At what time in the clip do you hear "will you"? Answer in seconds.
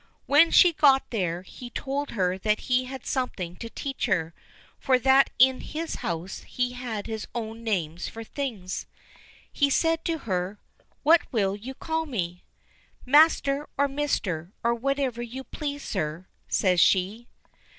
11.31-11.75